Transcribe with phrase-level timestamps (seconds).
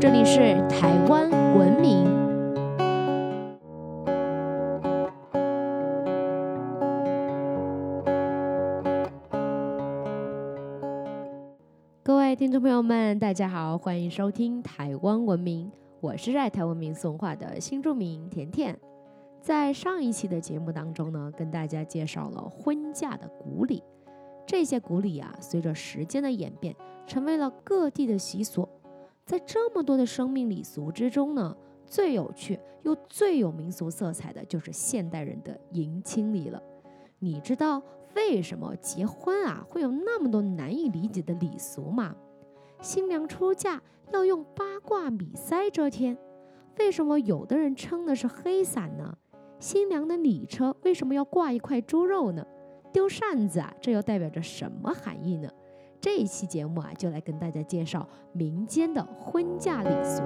[0.00, 2.06] 这里是台湾文明。
[12.04, 15.68] 各位听众朋友们，大家好，欢迎收听台湾文明，
[16.00, 18.78] 我是爱台湾民俗文化的新著名甜甜。
[19.40, 23.82] 在上一期的节目当中呢，跟大家介绍了婚嫁的古礼。
[24.46, 26.72] 这些古礼啊，随着时间的演变，
[27.04, 28.68] 成为了各地的习俗。
[29.28, 36.62] 在这么多的生命礼俗之中呢，最有趣又最有民俗色彩的，就是现代人的迎亲礼了。
[37.18, 37.82] 你知道
[38.16, 42.16] 为什么结婚啊会有那么多难以理解的礼俗吗？
[42.80, 43.82] 新娘出嫁
[44.14, 46.16] 要用八卦米塞遮天，
[46.78, 49.14] 为什么有的人撑的是黑伞呢？
[49.58, 52.42] 新娘的礼车为什么要挂一块猪肉呢？
[52.94, 55.50] 丢扇子啊，这又代表着什么含义呢？
[56.00, 60.22] 这一期节目啊，就来跟大家介绍民间的婚嫁礼俗。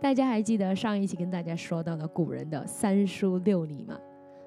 [0.00, 3.96] 大家还记得上一期跟大家说到的古人的三书六礼吗？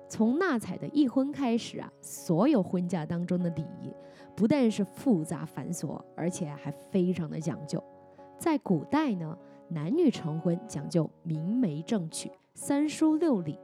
[0.09, 3.93] 从纳采的议婚开始啊，所有婚嫁当中的礼仪，
[4.35, 7.81] 不但是复杂繁琐，而且还非常的讲究。
[8.37, 9.37] 在古代呢。
[9.71, 12.27] 男女成婚讲究明媒正娶、
[12.61, 13.57] 三书六礼，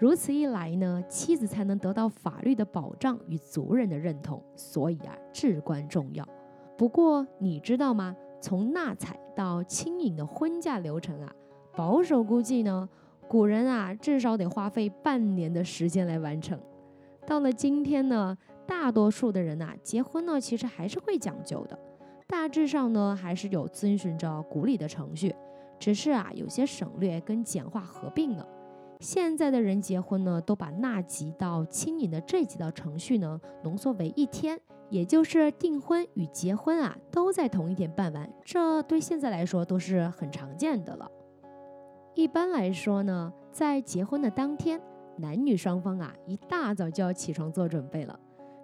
[0.00, 6.26] 如此一来呢，妻子才能得到法律的保障与族人的认同，所以啊，至关重要。
[6.76, 8.16] 不过你知道吗？
[8.40, 11.32] 从纳采到轻盈的婚嫁流程啊，
[11.76, 12.88] 保守估计呢，
[13.28, 16.60] 古人啊至少得花费半年的时间来完成。
[17.28, 21.78] 到了今天呢，大多数的人呐，结婚呢其实还是会讲究的。
[22.26, 25.32] 大致上呢，还是有遵循着古礼的程序，
[25.78, 28.46] 只是啊，有些省略跟简化合并了。
[29.00, 38.32] 现在的人结婚呢，都把纳吉到亲迎的这几道程序呢，浓缩为一天，也就是订婚与结婚啊，都在同一天办完。
[38.42, 41.10] 这对现在来说都是很常见的了。
[42.14, 44.80] 一般来说呢，在结婚的当天，
[45.18, 48.18] 男女双方啊，一大早就要起床做准备了。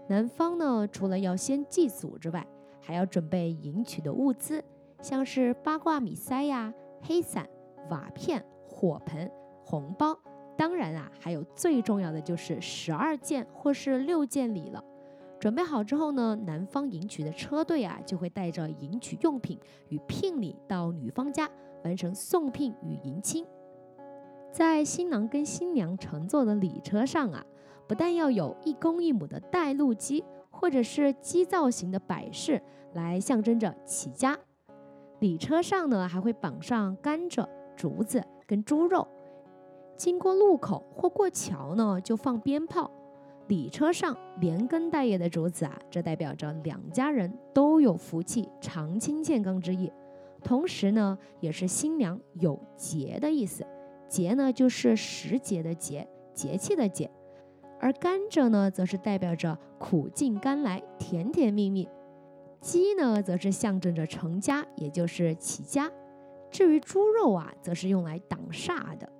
[0.09, 2.47] 男方呢，除了要先祭祖之外，
[2.81, 4.65] 还要准备迎娶的物资，
[5.03, 6.73] 像是八卦米塞呀、
[7.03, 7.47] 黑伞、
[7.91, 9.31] 瓦片、火盆、
[9.65, 10.17] 红包。
[10.57, 14.83] 当然啊，还有最重要的就是十二件或是六件礼了。
[15.39, 19.59] 准备好之后呢，男方迎娶的车队啊，就会带着迎娶用品
[19.89, 21.51] 与聘礼到女方家，
[21.85, 23.45] 完成送聘与迎亲。
[24.53, 27.45] 在新郎跟新娘乘坐的礼车上啊，
[27.89, 30.25] 不但要有一公一母的带路鸡。
[30.55, 34.39] 或者是鸡造型的摆饰来象征着起家，
[35.23, 37.47] 礼车上呢还会绑上甘蔗、
[37.77, 39.07] 竹子跟猪肉。
[39.97, 42.91] 经过路口或过桥呢就放鞭炮。
[43.47, 49.93] 礼车上连根带叶的竹子啊，这代表着两家人都有福气、长青健康之意。
[50.43, 53.65] 同时呢，也是新娘有节的意思。
[54.09, 57.09] 节呢就是时节的节，节气的节。
[57.79, 61.87] 而甘蔗呢，则是代表着苦尽甘来、甜甜蜜蜜；
[62.63, 65.91] 鸡呢，则是象征着成家，也就是起家。
[66.49, 69.13] 至于猪肉啊，则是用来挡煞的。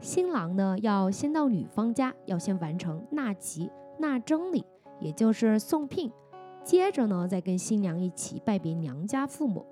[0.00, 4.64] 新郎呢，要先到女方家，要先完成纳吉、纳征礼，
[5.00, 6.12] 也就是送聘，
[6.62, 9.66] 接着呢，再跟新娘一起拜别娘家父母。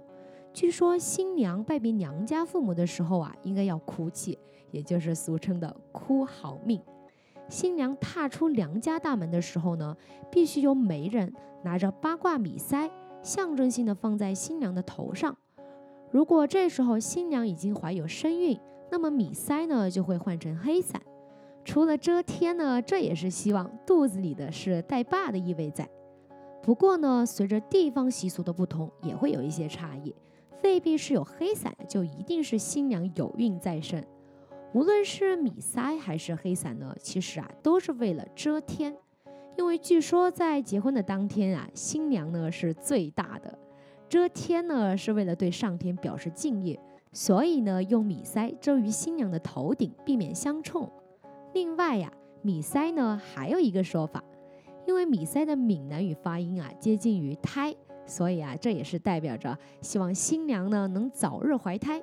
[0.53, 4.37] 据说新娘拜别娘家父母的时候啊，应该要哭泣，
[4.72, 6.82] 也就是俗称的“哭好命”。
[7.49, 9.97] 新娘踏出娘家大门的时候呢，
[10.31, 12.91] 必须由媒人拿着八卦米塞，
[13.23, 15.37] 象征性的放在新娘的头上。
[16.11, 18.59] 如果这时候新娘已经怀有身孕，
[18.91, 21.01] 那么米塞呢就会换成黑伞。
[21.65, 25.89] 除了遮天呢，这也是希望肚子里的是带爸的意味在。
[26.62, 30.15] 不过呢，随着地方习俗的不同，也会有一些差异，
[30.62, 34.05] 未必是有黑伞就一定是新娘有孕在身。
[34.76, 38.94] 无论是米塞还是黑伞呢，其实啊都是为了遮天，
[39.56, 43.58] 因为据说在结婚的当天啊，新娘呢是最大的，
[44.06, 46.78] 遮天呢是为了对上天表示敬意，
[47.11, 50.87] 所以呢用米塞遮于新娘的头顶，避免相冲。
[51.55, 52.12] 另外呀，
[52.43, 54.22] 米塞呢还有一个说法，
[54.87, 57.75] 因为米塞的闽南语发音啊接近于胎，
[58.05, 62.02] 所以啊这也是代表着希望新娘呢能早日怀胎。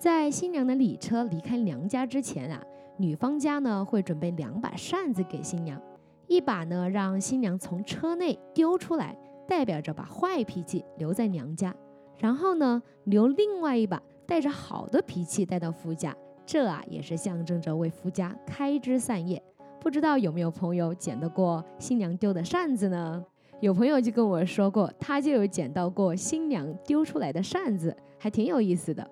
[0.00, 2.58] 在新娘的礼车离开娘家之前啊，
[2.96, 5.78] 女方家呢会准备两把扇子给新娘，
[6.26, 9.14] 一把呢让新娘从车内丢出来，
[9.46, 11.76] 代表着把坏脾气留在娘家，
[12.16, 16.16] 然后呢留另外一把带着好的脾气带到夫家，
[16.46, 19.42] 这啊也是象征着为夫家开枝散叶。
[19.82, 23.22] 不知道有没有朋友捡到过新娘丢的扇子呢？
[23.60, 29.06] 有朋友就跟我说过，他就有捡到过新娘丢出来的扇子，还挺有意思的。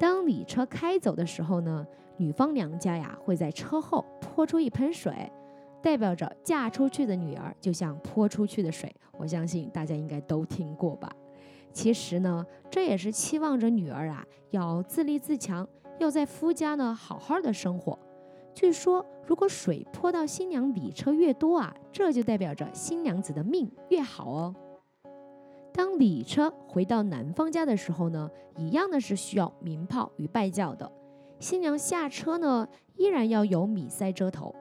[0.00, 1.86] 当礼车开走的时候呢，
[2.16, 5.30] 女方娘家呀会在车后泼出一盆水，
[5.82, 8.90] 代表着嫁出去的女儿就像泼出去的水。
[9.18, 11.12] 我相信大家应该都听过吧。
[11.70, 15.68] 其实呢，这也是期望着女儿啊要自立自强，
[15.98, 17.98] 要在夫家呢好好的生活。
[18.54, 24.54] 据说，如果水泼到新娘礼车越多啊，这就代表着新娘子的命越好哦。
[25.72, 30.90] 当礼车回到男方家的时候呢，一样的是需要鸣炮与拜轿的。
[31.38, 34.54] 新娘下车呢，依然要有米塞遮头。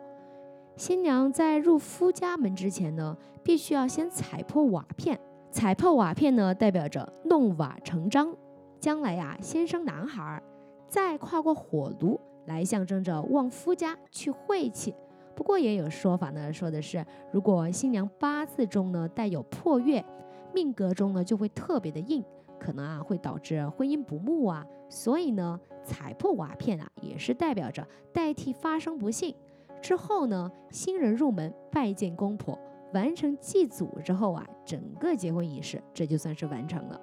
[0.75, 5.19] 新娘在入夫家门之前呢，必须要先踩破瓦片。
[5.51, 8.33] 踩破瓦片呢，代表着弄瓦成章，
[8.79, 10.41] 将来呀先生男孩，
[10.88, 12.19] 再跨过火炉。
[12.45, 14.95] 来象征着旺夫家去晦气，
[15.35, 20.03] 不过也有说法呢，说的是如果新娘八字中呢带有破月，
[20.54, 22.24] 命格中呢就会特别的硬，
[22.60, 24.66] 可能啊会导致婚姻不睦啊。
[24.90, 29.36] 所以呢，踩破瓦片啊也是代表着代替发生不幸
[29.81, 32.57] 之后呢，新人入门拜见公婆，
[32.94, 37.00] 完成祭祖之后啊，整个结婚仪式这就算是完成了。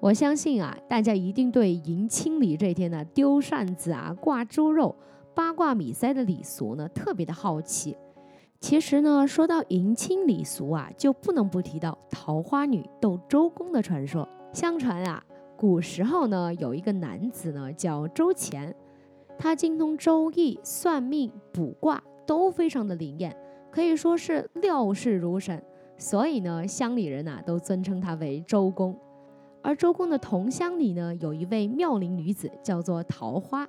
[0.00, 4.94] 我相信啊，大家一定对迎亲礼这天呢，丢扇子啊、挂猪肉、
[5.34, 7.96] 八卦米塞的礼俗呢，特别的好奇。
[8.58, 14.26] 其实呢，说到迎亲礼俗啊，就不能不提到桃花女斗周公的传说。
[14.52, 15.22] 相传啊，
[15.56, 18.74] 古时候呢，有一个男子呢叫周乾，
[19.38, 23.36] 他精通周易、算命、卜卦都非常的灵验，
[23.70, 25.62] 可以说是料事如神，
[25.98, 28.98] 所以呢，乡里人呐都尊称他为周公。
[29.62, 33.68] 而周公的同乡里呢，有一位妙龄女子，叫做桃花，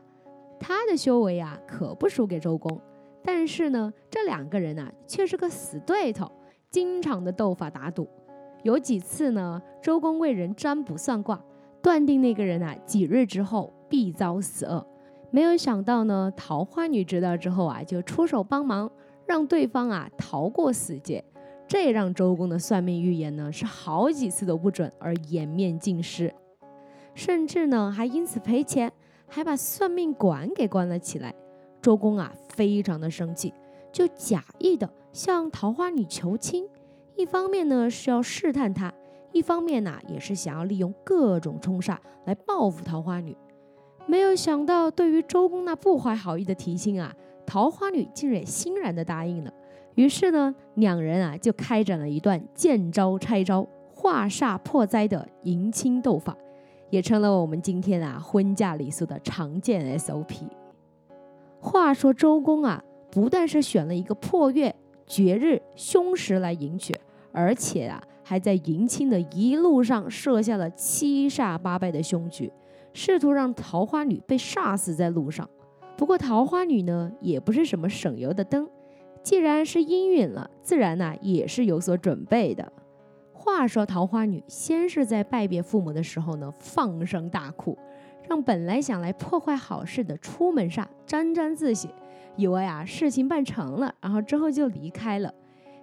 [0.59, 2.79] 她的修为啊可不输给周公，
[3.27, 6.31] 但是呢，这两个人呢却是个死对头，
[6.71, 8.07] 经常的斗法打赌。
[8.63, 11.43] 有几次呢，周公为人占卜算卦，
[11.83, 14.87] 断定那个人啊几日之后必遭死厄。
[15.29, 18.89] 没有想到呢，桃花女知道之后啊，就出手帮忙，
[19.25, 21.21] 让对方啊逃过死劫。
[21.67, 26.33] 这让周公的算命预言呢是好几次都不准，而颜面尽失，
[27.13, 28.89] 甚至呢还因此赔钱，
[29.27, 31.35] 还把算命馆给关了起来。
[31.87, 33.53] 周公啊非常的生气，
[33.93, 36.67] 就假意的向桃花女求亲，
[37.15, 38.93] 一方面呢是要试探她，
[39.31, 41.95] 一方面呢也是想要利用各种冲煞
[42.25, 43.33] 来报复桃花女。
[44.05, 49.53] 没有想到，对于周公那不怀好意的提亲啊，桃花女竟然欣然的答应了。
[49.95, 56.35] 于是呢，两人啊就开展了一段见招拆招、化煞破灾的迎亲斗法，
[56.89, 60.49] 也成了我们今天啊婚嫁礼俗的常见 SOP。
[61.67, 62.81] 话说周公啊，
[63.11, 64.73] 不但是选了一个破月、
[65.05, 66.95] 绝日、凶时来迎娶，
[67.33, 72.51] 而且啊还在迎亲的一路上设下了七煞八败的凶局，
[72.93, 75.47] 试图让桃花女被煞死在路上。
[75.97, 78.69] 不过桃花女呢，也不是什么省油的灯。
[79.21, 82.71] 既然是应允了，自然呢也是有所准备的。
[83.33, 87.77] 话说桃花女先是在拜别父母的时候呢，放声大哭，
[88.27, 91.89] 让本来想来破坏好事的出门煞沾沾自喜，
[92.35, 95.33] 以为啊事情办成了，然后之后就离开了。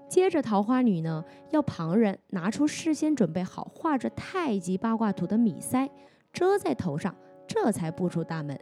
[0.09, 5.89] 接着桃花女呢要旁人拿出事先准备好画着太极八卦图的米塞
[6.33, 7.15] 遮在头上，
[7.47, 8.59] 这才步出大门。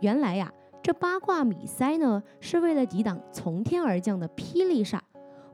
[0.00, 0.52] 原来呀。
[0.84, 4.98] 这八卦米塞呢，是为了抵挡从天而降的霹雳煞。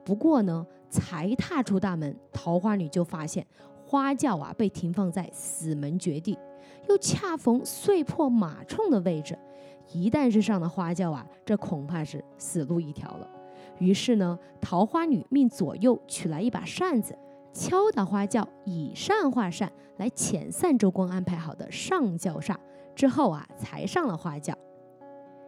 [0.03, 3.47] 不过呢，才踏出大门，桃花女就发现
[3.89, 6.39] 花轿啊被停放在死门绝地，
[6.91, 9.39] 又恰逢碎破马冲的位置。
[9.95, 13.27] 一旦是上了花轿啊，这恐怕是死路一条了。
[13.79, 17.17] 于是呢，桃花女命左右取来一把扇子，
[17.55, 22.55] 敲打花轿，以扇化扇，来遣散周公安排好的上轿煞。
[22.95, 24.53] 之后啊，才上了花轿。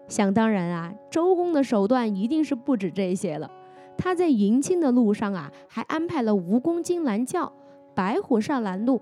[0.08, 3.50] 想当然啊，周公的手段一定是不止这些了。
[3.98, 7.52] 他在迎亲的路上啊，还安排了蜈蚣精拦轿，
[8.00, 8.98] 白虎上拦路。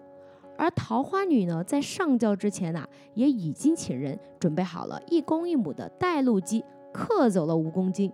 [0.56, 8.12] 而桃花女呢，在上轿之前啊，也已经请人准备好了一公一母的带路鸡，克走了蜈蚣精，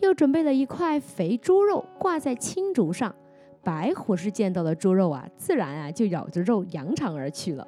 [0.00, 3.14] 又准备了一块肥猪肉挂在青竹上。
[3.62, 7.66] 白虎是见到了猪肉啊，自然啊就咬着肉扬长而去了。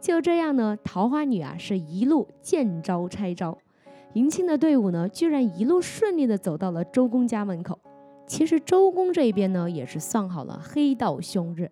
[0.00, 3.56] 就这样呢，桃花女啊是一路见招拆招。
[4.14, 7.78] 迎亲的队伍呢，居然一路顺利的走到了周公家门口。
[8.26, 11.70] 其实周公这边呢，也是算好了黑道凶日，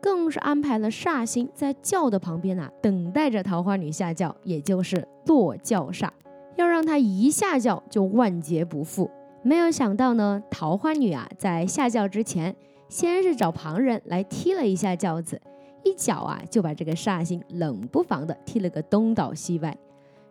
[0.00, 6.08] 更是安排了煞星在轿的旁边啊，等待着桃花女下轿，也就是落轿煞。
[6.56, 9.10] 要让她一下轿就万劫不复。
[9.42, 12.54] 没有想到呢，桃花女啊，在下轿之前，
[12.88, 15.40] 先是找旁人来踢了一下轿子，
[15.84, 19.76] 一脚啊就把这个煞星冷不防的踢了个东倒西歪。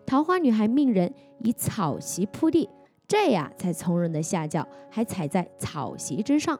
[0.06, 2.70] 桃花女还命人以草席铺地，
[3.08, 6.60] 这呀才从容的下轿，还踩在草席之上。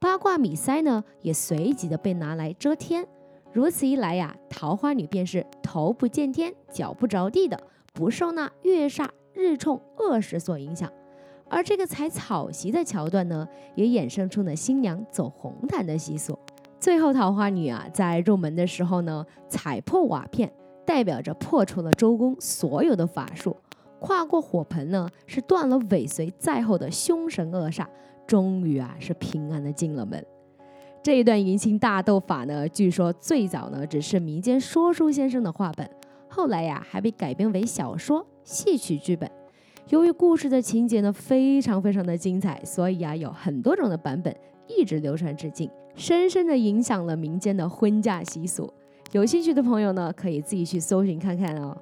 [0.00, 3.04] 八卦米塞呢，也随即的被拿来遮天。
[3.52, 7.60] 如此一来呀，桃花女便是头不见天，脚不着地的，
[7.92, 10.88] 不受那月煞、日冲、恶时所影响。
[11.48, 16.38] 而这个踩草席的桥段呢，也衍生出了新娘走红毯的习俗。
[16.78, 20.52] 最后，桃花女啊，在入门的时候呢，踩破瓦片，
[20.86, 23.50] 代表着破除了周公所有的法术；
[23.98, 27.84] 跨过火盆呢，是断了尾随在后的凶神恶煞，
[28.28, 30.24] 终于啊，是平安的进了门。
[31.02, 35.90] 这一段迎亲大斗法呢，据说最早呢，只是民间说书先生的话本，
[36.28, 39.30] 后来呀，还被改编为小说、戏曲剧本。
[39.88, 48.70] 由于故事的情节呢非常非常的精彩，所以啊有很多种的版本一直流传至今，深深的影响了民间的婚嫁习俗。
[49.12, 51.74] 有兴趣的朋友呢可以自己去搜寻看看哦。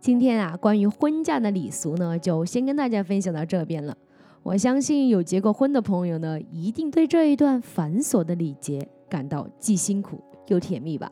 [0.00, 3.96] 今天啊关于婚嫁的礼俗呢就先跟大家分享到这边了。
[4.46, 11.10] 我相信有结过婚的朋友呢一定对这一段繁琐的礼节感到既辛苦又甜蜜吧。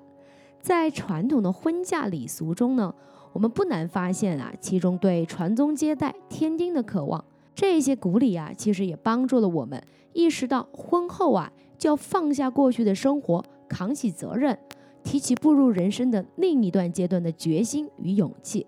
[0.60, 2.94] 在传统的婚嫁礼俗中呢。
[3.32, 14.56] 我们不难发现啊，其中对传宗接代、添丁的渴望，这些鼓励啊，其实也帮助了我们意识到婚后啊就要放下过去的生活，扛起责任，
[15.02, 18.64] 提起步入人生的另一段阶段的决心与勇气。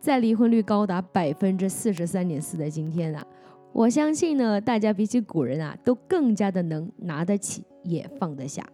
[0.00, 3.24] 在离婚率高达百分之四十三点四的今天啊，
[3.72, 8.66] 我相信呢，大家比起古人啊，都更加的能拿得起，也放得下。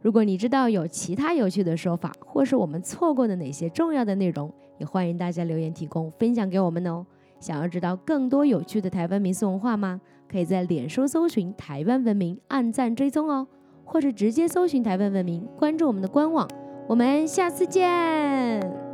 [0.00, 7.04] 如果你知道有其他有趣的说法，或是我们错过的哪些重要的内容，也欢迎大家留言提供分享给我们哦。
[7.40, 10.00] 想要知道更多有趣的台湾民俗文化吗？
[10.30, 13.46] 可以在脸书搜寻“台湾文明”，按赞追踪哦，
[13.84, 16.48] 或者直接搜寻“台湾文明”，关注我们的官网。
[16.86, 18.87] 我们下次见。